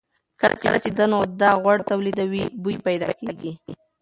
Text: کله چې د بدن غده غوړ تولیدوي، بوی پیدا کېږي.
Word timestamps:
کله 0.39 0.55
چې 0.83 0.89
د 0.91 0.93
بدن 0.95 1.11
غده 1.21 1.49
غوړ 1.61 1.77
تولیدوي، 1.89 2.43
بوی 2.61 2.75
پیدا 2.87 3.09
کېږي. 3.19 3.51